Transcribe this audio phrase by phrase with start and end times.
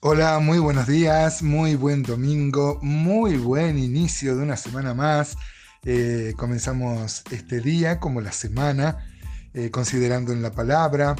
[0.00, 5.38] Hola, muy buenos días, muy buen domingo, muy buen inicio de una semana más.
[5.84, 9.06] Eh, comenzamos este día como la semana,
[9.54, 11.16] eh, considerando en la palabra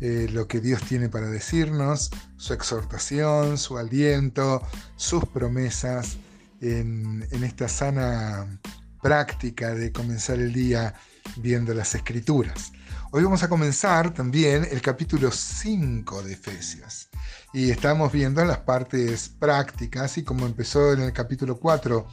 [0.00, 4.62] eh, lo que Dios tiene para decirnos, su exhortación, su aliento,
[4.94, 6.16] sus promesas
[6.60, 8.60] en, en esta sana
[9.02, 10.94] práctica de comenzar el día
[11.36, 12.70] viendo las escrituras.
[13.12, 17.08] Hoy vamos a comenzar también el capítulo 5 de Efesios.
[17.52, 22.06] Y estamos viendo las partes prácticas y como empezó en el capítulo 4,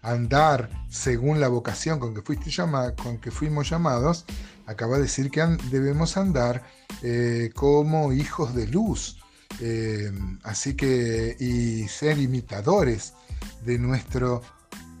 [0.00, 2.50] andar según la vocación con que, fuiste
[2.96, 4.24] con que fuimos llamados,
[4.64, 6.62] acaba de decir que debemos andar
[7.02, 9.18] eh, como hijos de luz.
[9.60, 10.10] Eh,
[10.44, 13.12] así que, y ser imitadores
[13.66, 14.40] de nuestro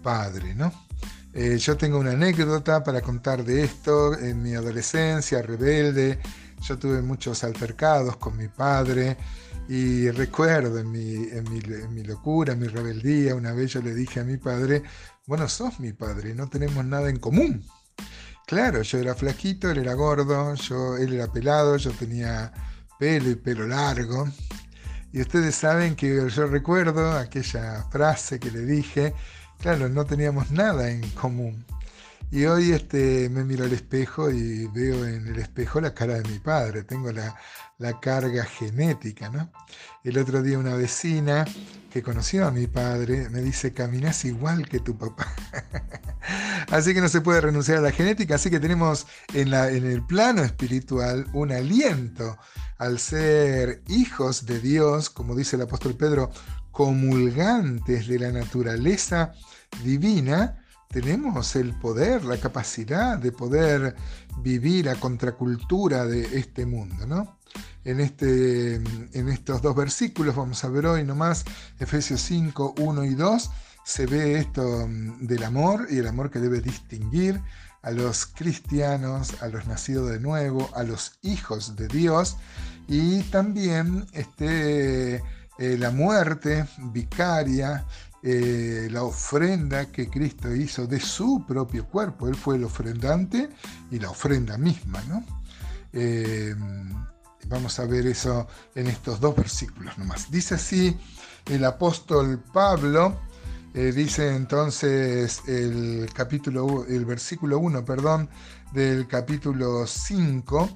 [0.02, 0.87] Padre, ¿no?
[1.34, 4.18] Eh, yo tengo una anécdota para contar de esto.
[4.18, 6.18] En mi adolescencia rebelde,
[6.62, 9.16] yo tuve muchos altercados con mi padre
[9.68, 11.44] y recuerdo en mi, en
[11.92, 14.82] mi, locura, en mi rebeldía, una vez yo le dije a mi padre,
[15.26, 17.62] bueno, sos mi padre, no tenemos nada en común.
[18.46, 22.50] Claro, yo era flaquito, él era gordo, yo, él era pelado, yo tenía
[22.98, 24.26] pelo y pelo largo.
[25.12, 29.12] Y ustedes saben que yo recuerdo aquella frase que le dije,
[29.58, 31.64] claro, no teníamos nada en común.
[32.30, 36.28] Y hoy este, me miro al espejo y veo en el espejo la cara de
[36.28, 37.34] mi padre, tengo la,
[38.02, 39.50] carga genética, ¿no?
[40.04, 41.46] El otro día una vecina
[41.90, 45.32] que conoció a mi padre me dice, caminas igual que tu papá.
[46.70, 50.42] así que no se puede renunciar a la genética, así que tenemos en, el plano
[50.42, 52.36] espiritual un aliento
[52.76, 56.30] al ser hijos de Dios, como dice el apóstol Pedro,
[56.78, 59.32] comulgantes de la naturaleza
[59.82, 63.96] divina, tenemos el poder, la capacidad de poder
[64.44, 67.40] vivir a contracultura de este mundo, ¿no?
[67.82, 71.44] En, este, en estos dos versículos, vamos a ver hoy nomás,
[71.80, 73.50] Efesios 5, 1 y 2,
[73.84, 77.40] se ve esto mm, del amor y el amor que debe distinguir
[77.82, 82.36] a los cristianos, a los nacidos de nuevo, a los hijos de Dios
[82.86, 85.24] y también este,
[85.58, 87.84] eh, la muerte vicaria,
[88.22, 92.28] eh, la ofrenda que Cristo hizo de su propio cuerpo.
[92.28, 93.48] Él fue el ofrendante
[93.90, 95.02] y la ofrenda misma.
[95.08, 95.24] ¿no?
[95.92, 96.54] Eh,
[97.46, 100.30] vamos a ver eso en estos dos versículos nomás.
[100.30, 100.96] Dice así
[101.46, 103.20] el apóstol Pablo,
[103.74, 108.28] dice entonces el capítulo, el versículo 1, perdón,
[108.72, 110.68] del capítulo 5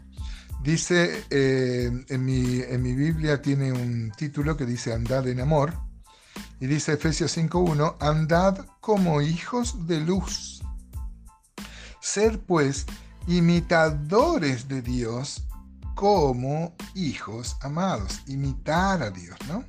[0.63, 5.75] Dice, eh, en, mi, en, mi, Biblia tiene un título que dice Andad en amor.
[6.61, 10.63] Y dice Efesios 5.1, Andad como hijos de luz.
[12.01, 12.87] Ser pues
[13.27, 15.45] imitadores de Dios
[15.97, 18.23] como hijos amados.
[18.29, 19.65] Imitar a Dios, ¿no?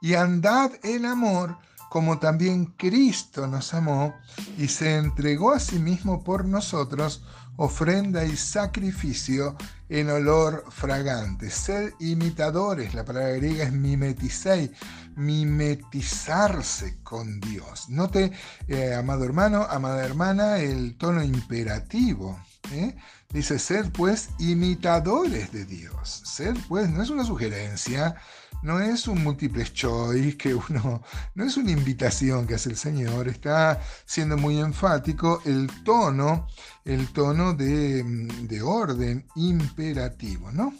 [0.00, 4.14] Y andad en amor como también Cristo nos amó
[4.56, 7.24] y se entregó a sí mismo por nosotros
[7.58, 9.56] ofrenda y sacrificio
[9.88, 11.50] en olor fragante.
[11.50, 14.70] Ser imitadores, la palabra griega es mimetizei,
[15.16, 17.88] mimetizarse con Dios.
[17.88, 18.32] Note,
[18.68, 22.38] eh, amado hermano, amada hermana, el tono imperativo.
[22.72, 22.96] ¿Eh?
[23.30, 26.22] Dice ser pues imitadores de Dios.
[26.24, 28.16] Ser pues no es una sugerencia,
[28.62, 31.02] no es un múltiple choice que uno,
[31.34, 36.46] no es una invitación que hace el Señor, está siendo muy enfático el tono,
[36.84, 40.74] el tono de, de orden imperativo, ¿no?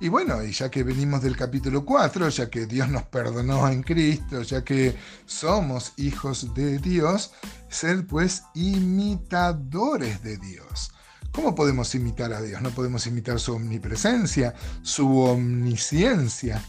[0.00, 3.82] Y bueno, y ya que venimos del capítulo 4, ya que Dios nos perdonó en
[3.82, 7.32] Cristo, ya que somos hijos de Dios,
[7.68, 10.92] ser pues imitadores de Dios.
[11.32, 12.62] ¿Cómo podemos imitar a Dios?
[12.62, 16.62] No podemos imitar su omnipresencia, su omnisciencia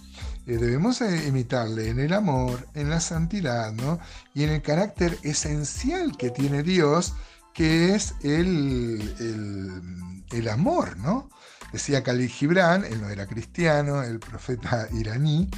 [0.49, 3.99] eh, debemos eh, imitarle en el amor, en la santidad, ¿no?
[4.33, 7.13] Y en el carácter esencial que tiene Dios,
[7.53, 11.29] que es el, el, amor, ¿no?
[11.71, 15.51] Decía Khalil Gibran, él no era cristiano, el profeta iraní,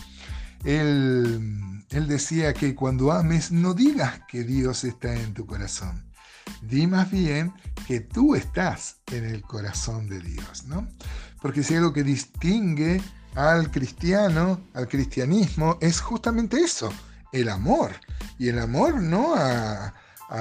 [0.66, 6.04] él, él decía que cuando ames no digas que Dios está en tu corazón,
[6.62, 7.54] di más bien
[7.88, 10.88] que tú estás en el corazón de Dios, ¿no?
[11.42, 13.02] Porque si algo que distingue
[13.36, 16.92] al cristiano, al cristianismo, es justamente eso,
[17.32, 17.92] el amor.
[18.38, 19.94] Y el amor no a,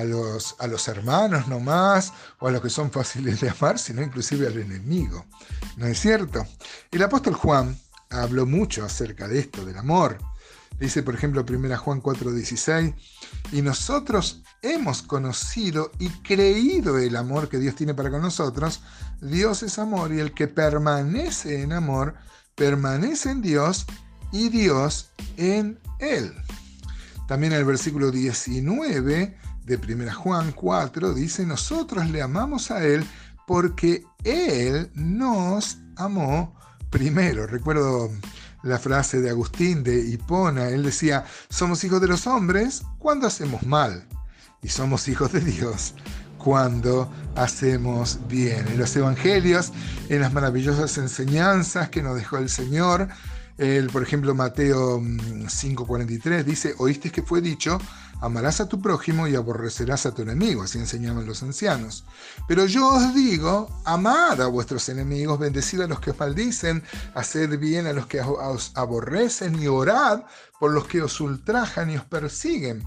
[0.04, 4.46] los, a los hermanos nomás, o a los que son fáciles de amar, sino inclusive
[4.46, 5.24] al enemigo.
[5.76, 6.46] ¿No es cierto?
[6.90, 7.76] El apóstol Juan
[8.10, 10.18] habló mucho acerca de esto, del amor.
[10.78, 12.94] Dice, por ejemplo, 1 Juan 4:16,
[13.52, 18.82] y nosotros hemos conocido y creído el amor que Dios tiene para con nosotros.
[19.20, 22.14] Dios es amor y el que permanece en amor,
[22.54, 23.86] permanece en Dios
[24.32, 26.34] y Dios en él.
[27.26, 33.06] También el versículo 19 de 1 Juan 4 dice, nosotros le amamos a Él
[33.46, 36.56] porque Él nos amó
[36.90, 37.46] primero.
[37.46, 38.10] Recuerdo
[38.62, 43.62] la frase de Agustín de Hipona, él decía, somos hijos de los hombres cuando hacemos
[43.62, 44.06] mal
[44.62, 45.94] y somos hijos de Dios
[46.38, 48.66] cuando hacemos bien.
[48.68, 49.72] En los evangelios,
[50.08, 53.08] en las maravillosas enseñanzas que nos dejó el Señor,
[53.58, 57.78] el, por ejemplo, Mateo 5:43 mm, dice, oíste que fue dicho,
[58.22, 62.04] amarás a tu prójimo y aborrecerás a tu enemigo, así enseñaban los ancianos.
[62.48, 66.82] Pero yo os digo, amad a vuestros enemigos, bendecid a los que os maldicen,
[67.14, 70.22] haced bien a los que os aborrecen y orad
[70.58, 72.84] por los que os ultrajan y os persiguen,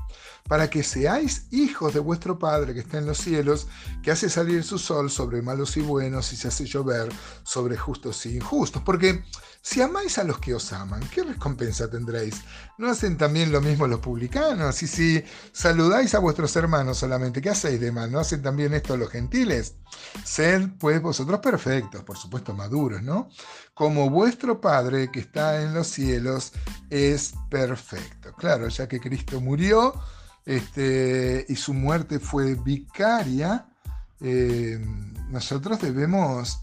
[0.47, 3.67] para que seáis hijos de vuestro Padre que está en los cielos,
[4.01, 7.09] que hace salir su sol sobre malos y buenos y se hace llover
[7.43, 8.81] sobre justos y injustos.
[8.83, 9.23] Porque
[9.61, 12.41] si amáis a los que os aman, ¿qué recompensa tendréis?
[12.77, 14.83] ¿No hacen también lo mismo los publicanos?
[14.83, 15.23] Y si
[15.53, 18.11] saludáis a vuestros hermanos solamente, ¿qué hacéis de mal?
[18.11, 19.75] ¿No hacen también esto los gentiles?
[20.25, 23.29] Sed pues vosotros perfectos, por supuesto maduros, ¿no?
[23.73, 26.51] Como vuestro Padre que está en los cielos
[26.89, 28.33] es perfecto.
[28.33, 29.93] Claro, ya que Cristo murió
[30.45, 33.65] este, y su muerte fue vicaria,
[34.21, 34.79] eh,
[35.29, 36.59] nosotros debemos...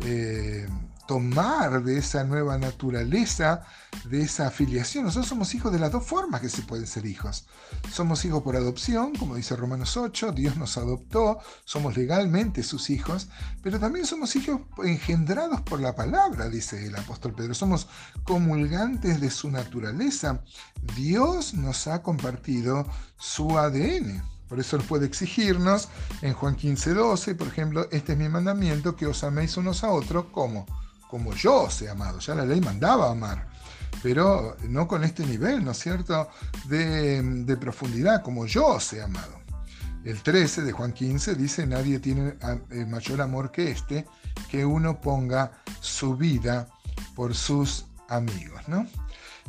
[0.00, 0.66] Eh,
[1.06, 3.62] tomar de esa nueva naturaleza,
[4.04, 5.04] de esa afiliación.
[5.04, 7.46] Nosotros somos hijos de las dos formas que se pueden ser hijos.
[7.90, 13.28] Somos hijos por adopción, como dice Romanos 8, Dios nos adoptó, somos legalmente sus hijos,
[13.62, 17.54] pero también somos hijos engendrados por la palabra, dice el apóstol Pedro.
[17.54, 17.88] Somos
[18.24, 20.42] comulgantes de su naturaleza.
[20.96, 22.86] Dios nos ha compartido
[23.16, 24.22] su ADN.
[24.48, 25.88] Por eso Él puede exigirnos
[26.22, 29.90] en Juan 15, 12, por ejemplo, este es mi mandamiento, que os améis unos a
[29.90, 30.66] otros como
[31.14, 32.18] como yo he amado.
[32.18, 33.46] Ya la ley mandaba amar,
[34.02, 36.28] pero no con este nivel, ¿no es cierto?,
[36.64, 39.40] de, profundidad, como yo he amado.
[40.04, 42.34] El 13 de Juan 15 dice, nadie tiene
[42.72, 44.06] eh, mayor amor que este,
[44.50, 46.66] que uno ponga su vida
[47.14, 48.84] por sus amigos, ¿no?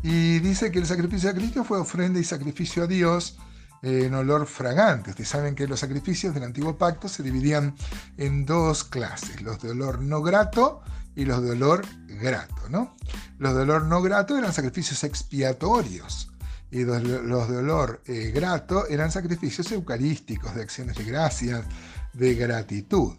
[0.04, 3.40] Y dice que el sacrificio de Cristo fue ofrenda y sacrificio a Dios
[3.82, 5.10] en olor fragante.
[5.10, 7.76] Ustedes saben que los sacrificios del antiguo pacto se dividían
[8.18, 10.84] en dos clases, los de olor no grato
[11.16, 12.96] y los de olor grato, ¿no?
[13.38, 16.30] Los de olor no grato eran sacrificios expiatorios
[16.72, 21.66] y los, de olor eh, grato eran sacrificios eucarísticos, de acciones de gracias,
[22.14, 23.14] de gratitud.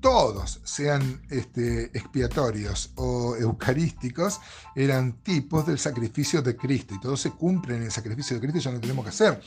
[0.00, 4.40] Todos, sean este, expiatorios o eucarísticos,
[4.76, 8.60] eran tipos del sacrificio de Cristo y todos se cumplen en el sacrificio de Cristo,
[8.60, 9.40] ya no tenemos que hacer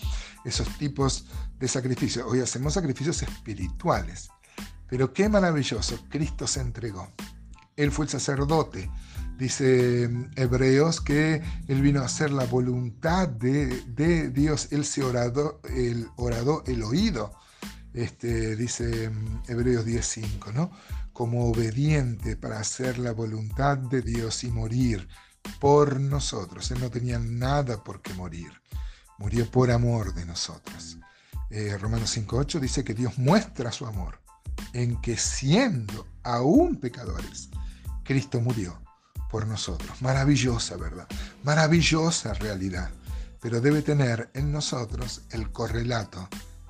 [0.43, 1.25] esos tipos
[1.57, 2.27] de sacrificios.
[2.27, 4.29] Hoy hacemos sacrificios espirituales.
[4.89, 7.07] Pero qué maravilloso, Cristo se entregó.
[7.81, 8.89] Él fue el sacerdote.
[9.37, 14.67] Dice mm, Hebreos que Él vino a hacer la voluntad de, Dios.
[14.71, 17.33] Él se oradó el, oradó el oído.
[17.93, 20.71] Este, dice mm, Hebreos 10.5, ¿no?
[21.11, 25.07] Como obediente para hacer la voluntad de Dios y morir
[25.59, 26.69] por nosotros.
[26.71, 28.51] Él no tenía nada por qué morir.
[29.17, 30.97] Murió por amor de nosotros.
[31.49, 34.21] Eh, Romanos 5.8 dice que Dios muestra su amor
[34.73, 37.49] en que siendo aún pecadores,
[38.11, 38.77] Cristo murió
[39.29, 40.01] por nosotros.
[40.01, 41.07] Maravillosa verdad,
[41.45, 42.89] maravillosa realidad,
[43.39, 46.27] pero debe tener en nosotros el correlato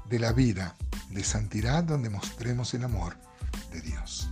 [0.07, 0.75] de la vida
[1.09, 3.17] de santidad donde mostremos el amor
[3.71, 4.29] de Dios.